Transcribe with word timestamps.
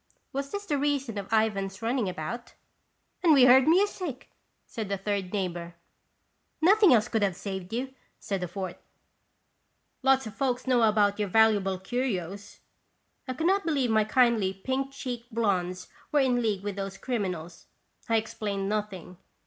Was 0.33 0.49
this 0.49 0.65
the 0.65 0.79
reason 0.79 1.19
of 1.19 1.31
Ivan's 1.31 1.83
running 1.83 2.09
about? 2.09 2.55
"And 3.21 3.33
we 3.33 3.45
heard 3.45 3.67
music!" 3.67 4.31
said 4.65 4.91
a 4.91 4.97
third 4.97 5.31
neigh 5.31 5.47
bor." 5.47 5.75
Nothing 6.59 6.91
else 6.91 7.07
could 7.07 7.21
have 7.21 7.35
saved 7.35 7.71
you," 7.71 7.93
said 8.17 8.41
a 8.41 8.47
fourth; 8.47 8.77
"lots 10.01 10.25
of 10.25 10.33
folks 10.33 10.65
know 10.65 10.81
about 10.81 11.19
your 11.19 11.29
valuable 11.29 11.77
curios" 11.77 12.61
I 13.27 13.33
could 13.35 13.45
not 13.45 13.63
believe 13.63 13.91
my 13.91 14.03
kindly 14.03 14.55
pink 14.55 14.91
cheeked 14.91 15.31
blondes 15.31 15.87
were 16.11 16.19
in 16.21 16.41
league 16.41 16.63
with 16.63 16.77
those 16.77 16.97
criminals. 16.97 17.67
I 18.09 18.15
explained 18.15 18.67
nothing. 18.67 19.17